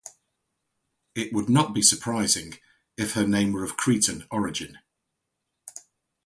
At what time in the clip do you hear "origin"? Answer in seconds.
4.31-4.79